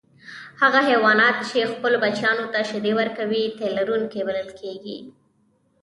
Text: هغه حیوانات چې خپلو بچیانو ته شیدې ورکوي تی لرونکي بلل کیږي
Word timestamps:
هغه 0.61 0.79
حیوانات 0.89 1.37
چې 1.49 1.69
خپلو 1.73 1.97
بچیانو 2.03 2.45
ته 2.53 2.59
شیدې 2.69 2.93
ورکوي 2.99 3.43
تی 3.57 3.65
لرونکي 3.77 4.21
بلل 4.27 4.49
کیږي 4.59 4.97